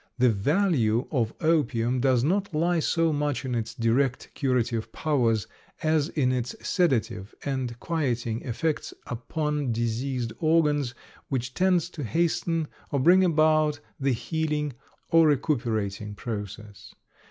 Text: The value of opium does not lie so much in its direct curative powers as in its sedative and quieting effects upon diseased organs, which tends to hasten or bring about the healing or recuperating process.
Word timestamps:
The 0.17 0.31
value 0.31 1.07
of 1.11 1.31
opium 1.41 1.99
does 1.99 2.23
not 2.23 2.55
lie 2.55 2.79
so 2.79 3.13
much 3.13 3.45
in 3.45 3.53
its 3.53 3.75
direct 3.75 4.31
curative 4.33 4.91
powers 4.91 5.45
as 5.83 6.09
in 6.09 6.31
its 6.31 6.55
sedative 6.67 7.35
and 7.45 7.79
quieting 7.79 8.41
effects 8.41 8.95
upon 9.05 9.71
diseased 9.71 10.33
organs, 10.39 10.95
which 11.29 11.53
tends 11.53 11.87
to 11.91 12.03
hasten 12.03 12.67
or 12.89 12.99
bring 12.99 13.23
about 13.23 13.79
the 13.99 14.11
healing 14.13 14.73
or 15.11 15.27
recuperating 15.27 16.15
process. 16.15 16.95